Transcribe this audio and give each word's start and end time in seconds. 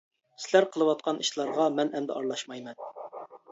سىلەر 0.45 0.65
قىلىۋاتقان 0.75 1.19
ئىشلارغا 1.27 1.69
مەن 1.81 1.95
ئەمدى 2.01 2.17
ئارىلاشمايمەن. 2.17 2.83